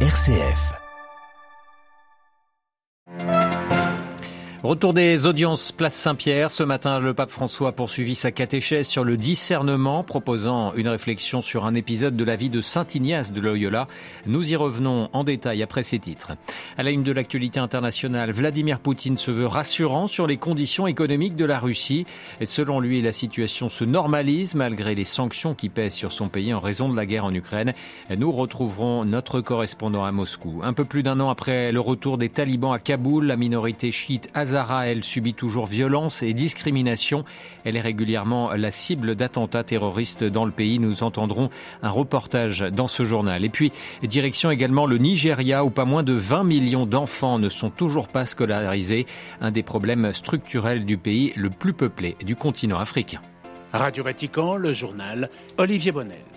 [0.00, 0.85] RCF.
[4.66, 6.50] Retour des audiences place Saint-Pierre.
[6.50, 11.40] Ce matin, le pape François a poursuivi sa catéchèse sur le discernement, proposant une réflexion
[11.40, 13.86] sur un épisode de la vie de Saint Ignace de Loyola.
[14.26, 16.32] Nous y revenons en détail après ces titres.
[16.76, 21.36] À la une de l'actualité internationale, Vladimir Poutine se veut rassurant sur les conditions économiques
[21.36, 22.04] de la Russie.
[22.40, 26.52] Et selon lui, la situation se normalise malgré les sanctions qui pèsent sur son pays
[26.52, 27.72] en raison de la guerre en Ukraine.
[28.10, 30.62] Nous retrouverons notre correspondant à Moscou.
[30.64, 34.28] Un peu plus d'un an après le retour des talibans à Kaboul, la minorité chiite
[34.84, 37.24] Elle, subit toujours violence et discrimination.
[37.64, 40.78] Elle est régulièrement la cible d'attentats terroristes dans le pays.
[40.78, 41.50] Nous entendrons
[41.82, 43.44] un reportage dans ce journal.
[43.44, 47.70] Et puis, direction également le Nigeria, où pas moins de 20 millions d'enfants ne sont
[47.70, 49.06] toujours pas scolarisés.
[49.40, 53.20] Un des problèmes structurels du pays le plus peuplé du continent africain.
[53.72, 55.28] Radio Vatican, le journal
[55.58, 56.35] Olivier Bonnel.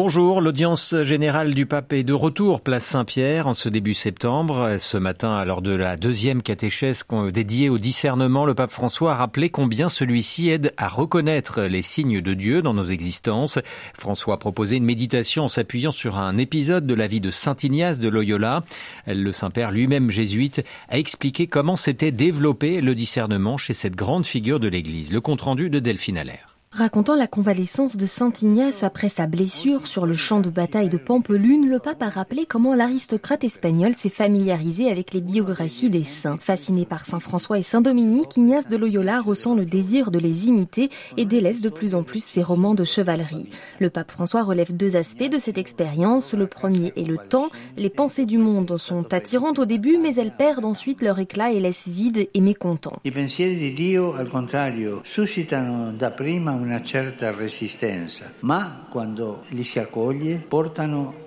[0.00, 4.76] Bonjour, l'audience générale du pape est de retour place Saint-Pierre en ce début septembre.
[4.78, 9.50] Ce matin, lors de la deuxième catéchèse dédiée au discernement, le pape François a rappelé
[9.50, 13.58] combien celui-ci aide à reconnaître les signes de Dieu dans nos existences.
[13.92, 17.56] François a proposé une méditation en s'appuyant sur un épisode de la vie de Saint
[17.60, 18.62] Ignace de Loyola.
[19.08, 24.60] Le Saint-Père lui-même jésuite a expliqué comment s'était développé le discernement chez cette grande figure
[24.60, 25.12] de l'Église.
[25.12, 26.47] Le compte-rendu de Delphine Allaire.
[26.70, 30.98] Racontant la convalescence de Saint Ignace après sa blessure sur le champ de bataille de
[30.98, 36.36] Pampelune, le pape a rappelé comment l'aristocrate espagnol s'est familiarisé avec les biographies des saints.
[36.38, 40.48] Fasciné par Saint François et Saint Dominique, Ignace de Loyola ressent le désir de les
[40.48, 43.48] imiter et délaisse de plus en plus ses romans de chevalerie.
[43.80, 46.34] Le pape François relève deux aspects de cette expérience.
[46.34, 47.48] Le premier est le temps.
[47.76, 51.60] Les pensées du monde sont attirantes au début, mais elles perdent ensuite leur éclat et
[51.60, 53.00] laissent vide et mécontent.
[56.58, 61.26] una certa resistenza, ma quando li si accoglie portano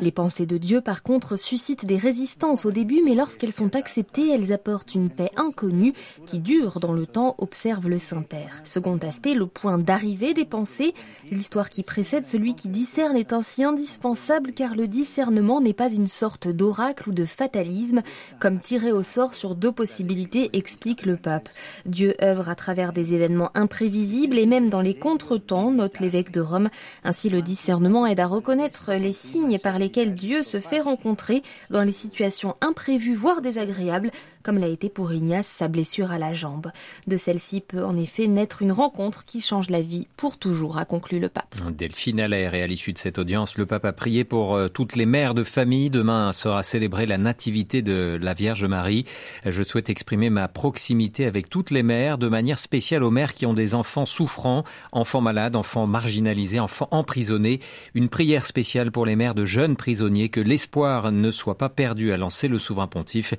[0.00, 4.30] Les pensées de Dieu, par contre, suscitent des résistances au début, mais lorsqu'elles sont acceptées,
[4.30, 5.94] elles apportent une paix inconnue
[6.26, 8.60] qui dure dans le temps, observe le Saint-Père.
[8.64, 10.92] Second aspect, le point d'arrivée des pensées.
[11.30, 16.08] L'histoire qui précède celui qui discerne est ainsi indispensable car le discernement n'est pas une
[16.08, 18.02] sorte d'oracle ou de fatalisme,
[18.38, 21.48] comme tiré au sort sur deux possibilités, explique le pape.
[21.86, 26.40] Dieu œuvre à travers des événements imprévisibles et même dans les contretemps, note l'évêque de
[26.40, 26.68] Rome.
[27.04, 31.82] Ainsi, le discernement aide à reconnaître les signes par lesquels Dieu se fait rencontrer dans
[31.82, 34.10] les situations imprévues, voire désagréables,
[34.42, 36.70] comme l'a été pour Ignace sa blessure à la jambe.
[37.06, 40.84] De celle-ci peut en effet naître une rencontre qui change la vie pour toujours, a
[40.84, 41.54] conclu le pape.
[41.70, 44.96] Delphine Allaire, et à l'issue de cette audience, le pape a prié pour euh, toutes
[44.96, 45.90] les mères de famille.
[45.90, 49.04] Demain sera célébrée la nativité de la Vierge Marie.
[49.44, 53.46] Je souhaite exprimer ma proximité avec toutes les mères, de manière spéciale aux mères qui
[53.46, 57.60] ont des enfants souffrants, enfants malades, enfants marginalisés, enfants emprisonnés.
[57.94, 62.12] Une prière spéciale pour les mères de jeunes prisonniers, que l'espoir ne soit pas perdu,
[62.12, 63.34] a lancé le souverain pontife.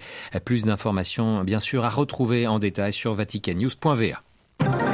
[0.46, 0.89] Plus d'informations
[1.44, 4.89] bien sûr à retrouver en détail sur vaticannews.va.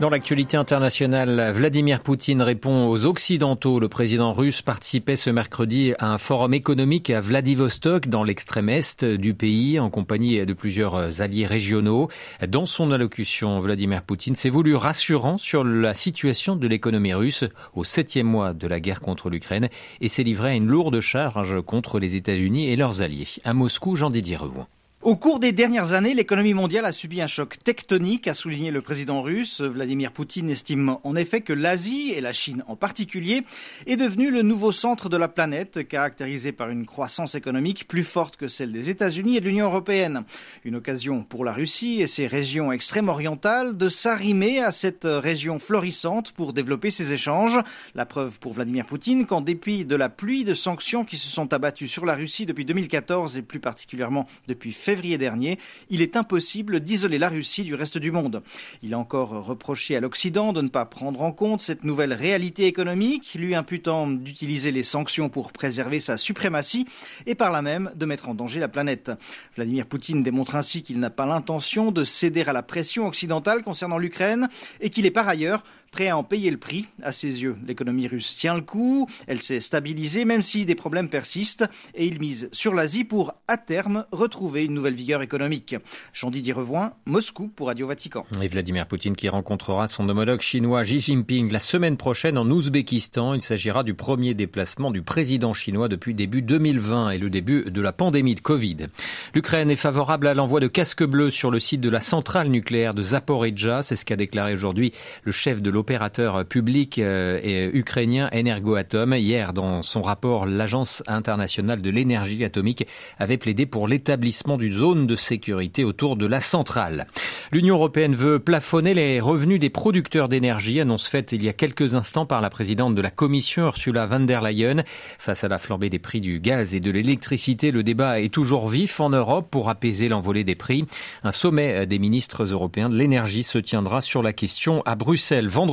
[0.00, 3.78] Dans l'actualité internationale, Vladimir Poutine répond aux Occidentaux.
[3.78, 9.04] Le président russe participait ce mercredi à un forum économique à Vladivostok, dans l'extrême est
[9.04, 12.08] du pays, en compagnie de plusieurs alliés régionaux.
[12.48, 17.44] Dans son allocution, Vladimir Poutine s'est voulu rassurant sur la situation de l'économie russe
[17.74, 19.68] au septième mois de la guerre contre l'Ukraine
[20.00, 23.28] et s'est livré à une lourde charge contre les États-Unis et leurs alliés.
[23.44, 24.64] À Moscou, Jean-Didier Revoux.
[25.02, 28.82] Au cours des dernières années, l'économie mondiale a subi un choc tectonique, a souligné le
[28.82, 29.62] président russe.
[29.62, 33.44] Vladimir Poutine estime en effet que l'Asie, et la Chine en particulier,
[33.86, 38.36] est devenue le nouveau centre de la planète, caractérisé par une croissance économique plus forte
[38.36, 40.24] que celle des États-Unis et de l'Union européenne.
[40.66, 46.32] Une occasion pour la Russie et ses régions extrême-orientales de s'arrimer à cette région florissante
[46.32, 47.58] pour développer ses échanges.
[47.94, 51.54] La preuve pour Vladimir Poutine qu'en dépit de la pluie de sanctions qui se sont
[51.54, 55.56] abattues sur la Russie depuis 2014 et plus particulièrement depuis février, dernier,
[55.88, 58.42] il est impossible d'isoler la Russie du reste du monde.
[58.82, 62.66] Il a encore reproché à l'Occident de ne pas prendre en compte cette nouvelle réalité
[62.66, 66.88] économique, lui imputant d'utiliser les sanctions pour préserver sa suprématie
[67.26, 69.12] et par là même de mettre en danger la planète.
[69.54, 73.98] Vladimir Poutine démontre ainsi qu'il n'a pas l'intention de céder à la pression occidentale concernant
[73.98, 74.48] l'Ukraine
[74.80, 76.86] et qu'il est par ailleurs prêt à en payer le prix.
[77.02, 81.08] À ses yeux, l'économie russe tient le coup, elle s'est stabilisée même si des problèmes
[81.08, 81.64] persistent
[81.94, 85.76] et il mise sur l'Asie pour, à terme, retrouver une nouvelle vigueur économique.
[86.12, 88.24] Jean-Didier Revoin, Moscou pour Radio Vatican.
[88.40, 93.34] Et Vladimir Poutine qui rencontrera son homologue chinois Xi Jinping la semaine prochaine en Ouzbékistan.
[93.34, 97.80] Il s'agira du premier déplacement du président chinois depuis début 2020 et le début de
[97.80, 98.88] la pandémie de Covid.
[99.34, 102.94] L'Ukraine est favorable à l'envoi de casques bleus sur le site de la centrale nucléaire
[102.94, 103.82] de Zaporizhzhia.
[103.82, 104.92] C'est ce qu'a déclaré aujourd'hui
[105.24, 109.14] le chef de l'opérateur public euh, ukrainien Energoatom.
[109.14, 112.86] Hier, dans son rapport, l'Agence internationale de l'énergie atomique
[113.18, 117.06] avait plaidé pour l'établissement d'une zone de sécurité autour de la centrale.
[117.50, 121.94] L'Union européenne veut plafonner les revenus des producteurs d'énergie, annonce faite il y a quelques
[121.94, 124.82] instants par la présidente de la Commission, Ursula von der Leyen.
[125.18, 128.68] Face à la flambée des prix du gaz et de l'électricité, le débat est toujours
[128.68, 130.84] vif en Europe pour apaiser l'envolée des prix.
[131.24, 135.69] Un sommet des ministres européens de l'énergie se tiendra sur la question à Bruxelles vendredi.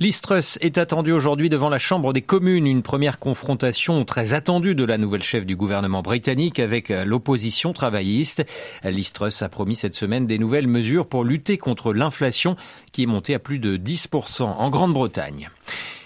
[0.00, 4.84] L'Istrus est attendu aujourd'hui devant la Chambre des communes, une première confrontation très attendue de
[4.84, 8.44] la nouvelle chef du gouvernement britannique avec l'opposition travailliste.
[8.84, 12.56] L'Istrus a promis cette semaine des nouvelles mesures pour lutter contre l'inflation
[12.92, 15.50] qui est montée à plus de 10% en Grande-Bretagne.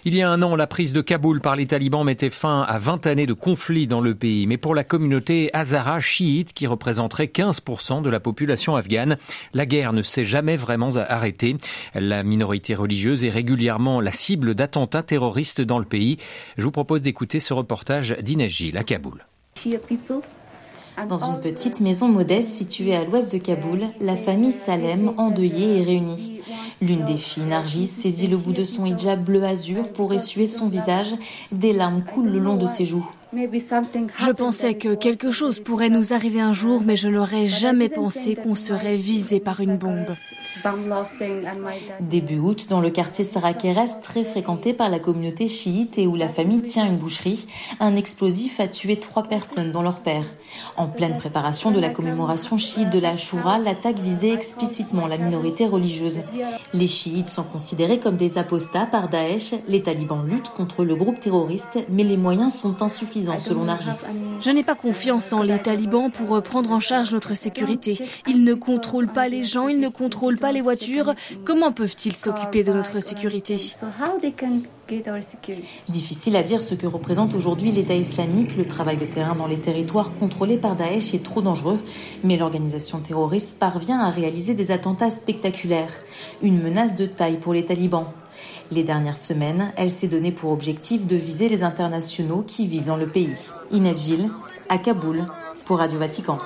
[0.05, 2.77] Il y a un an, la prise de Kaboul par les talibans mettait fin à
[2.79, 4.49] 20 années de conflit dans le pays.
[4.49, 9.17] Mais pour la communauté Hazara chiite, qui représenterait 15% de la population afghane,
[9.55, 11.57] la guerre ne s'est jamais vraiment arrêtée.
[11.95, 16.17] La minorité religieuse est régulièrement la cible d'attentats terroristes dans le pays.
[16.59, 19.25] Je vous propose d'écouter ce reportage d'Inès Gilles à Kaboul.
[21.09, 25.85] Dans une petite maison modeste située à l'ouest de Kaboul, la famille Salem, endeuillée, est
[25.85, 26.32] réunie.
[26.83, 30.69] L'une des filles, Nargis, saisit le bout de son hijab bleu azur pour essuyer son
[30.69, 31.15] visage.
[31.53, 33.09] Des larmes coulent le long de ses joues.
[33.33, 38.35] Je pensais que quelque chose pourrait nous arriver un jour, mais je n'aurais jamais pensé
[38.35, 40.17] qu'on serait visé par une bombe.
[42.01, 46.29] Début août, dans le quartier Sarakeres, très fréquenté par la communauté chiite et où la
[46.29, 47.47] famille tient une boucherie,
[47.81, 50.25] un explosif a tué trois personnes, dont leur père.
[50.77, 55.67] En pleine préparation de la commémoration chiite de la Shura, l'attaque visait explicitement la minorité
[55.67, 56.21] religieuse.
[56.75, 59.55] Les chiites sont considérés comme des apostats par Daesh.
[59.69, 64.23] Les talibans luttent contre le groupe terroriste, mais les moyens sont insuffisants selon Nargis.
[64.41, 67.99] Je n'ai pas confiance en les talibans pour prendre en charge notre sécurité.
[68.27, 71.15] Ils ne contrôlent pas les gens, ils ne contrôlent pas les voitures.
[71.45, 73.57] Comment peuvent-ils s'occuper de notre sécurité
[75.89, 78.57] Difficile à dire ce que représente aujourd'hui l'État islamique.
[78.57, 81.79] Le travail de terrain dans les territoires contrôlés par Daesh est trop dangereux,
[82.23, 85.93] mais l'organisation terroriste parvient à réaliser des attentats spectaculaires.
[86.43, 88.07] Une menace de taille pour les talibans.
[88.71, 92.97] Les dernières semaines, elle s'est donnée pour objectif de viser les internationaux qui vivent dans
[92.97, 93.37] le pays.
[93.71, 94.31] Inès Gilles,
[94.69, 95.27] à Kaboul,
[95.65, 96.39] pour Radio Vatican.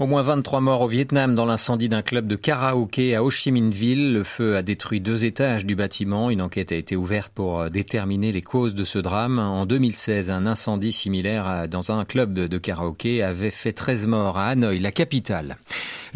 [0.00, 3.52] Au moins 23 morts au Vietnam dans l'incendie d'un club de karaoké à Ho Chi
[3.52, 4.12] Minh Ville.
[4.12, 6.30] Le feu a détruit deux étages du bâtiment.
[6.30, 9.38] Une enquête a été ouverte pour déterminer les causes de ce drame.
[9.38, 14.48] En 2016, un incendie similaire dans un club de karaoké avait fait 13 morts à
[14.48, 15.58] Hanoï, la capitale.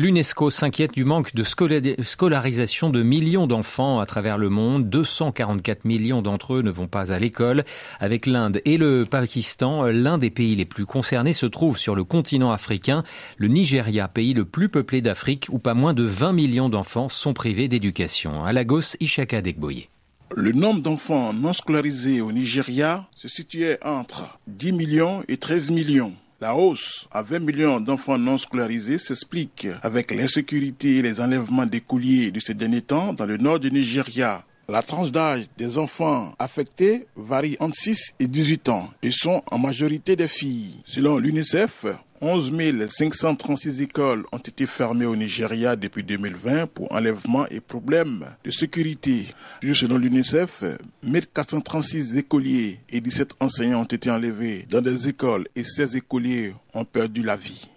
[0.00, 4.88] L'UNESCO s'inquiète du manque de scolarisation de millions d'enfants à travers le monde.
[4.88, 7.64] 244 millions d'entre eux ne vont pas à l'école.
[7.98, 12.04] Avec l'Inde et le Pakistan, l'un des pays les plus concernés se trouve sur le
[12.04, 13.02] continent africain.
[13.38, 17.34] Le Nigeria, pays le plus peuplé d'Afrique, où pas moins de 20 millions d'enfants sont
[17.34, 18.44] privés d'éducation.
[18.44, 19.88] À Lagos, Ishaka Degboye.
[20.36, 26.14] Le nombre d'enfants non scolarisés au Nigeria se situait entre 10 millions et 13 millions.
[26.40, 32.30] La hausse à 20 millions d'enfants non scolarisés s'explique avec l'insécurité et les enlèvements d'écoliers
[32.30, 34.44] de ces derniers temps dans le nord du Nigeria.
[34.68, 39.58] La tranche d'âge des enfants affectés varie entre 6 et 18 ans et sont en
[39.58, 40.76] majorité des filles.
[40.84, 41.86] Selon l'UNICEF,
[42.20, 42.52] 11
[42.88, 49.26] 536 écoles ont été fermées au Nigeria depuis 2020 pour enlèvement et problèmes de sécurité.
[49.72, 50.64] Selon l'UNICEF,
[51.04, 56.84] 1436 écoliers et 17 enseignants ont été enlevés dans des écoles et 16 écoliers ont
[56.84, 57.68] perdu la vie.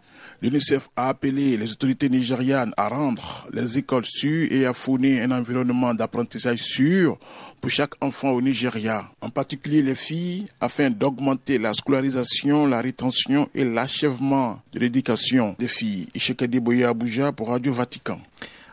[0.42, 5.32] L'UNICEF a appelé les autorités nigérianes à rendre les écoles sûres et à fournir un
[5.40, 7.20] environnement d'apprentissage sûr
[7.60, 13.50] pour chaque enfant au Nigeria, en particulier les filles, afin d'augmenter la scolarisation, la rétention
[13.54, 16.08] et l'achèvement de l'éducation des filles.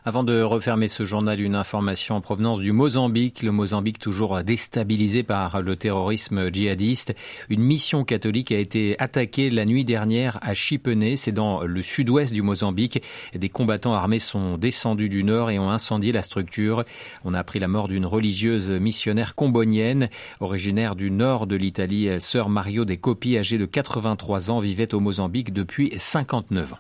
[0.09, 3.43] Avant de refermer ce journal, une information en provenance du Mozambique.
[3.43, 7.15] Le Mozambique toujours déstabilisé par le terrorisme djihadiste.
[7.50, 12.33] Une mission catholique a été attaquée la nuit dernière à Chipene, c'est dans le sud-ouest
[12.33, 13.03] du Mozambique.
[13.35, 16.85] Des combattants armés sont descendus du nord et ont incendié la structure.
[17.27, 20.09] On a appris la mort d'une religieuse missionnaire combonienne,
[20.41, 22.09] originaire du nord de l'Italie.
[22.19, 26.79] Sœur Mario des Copi, âgée de 83 ans, vivait au Mozambique depuis 59 ans.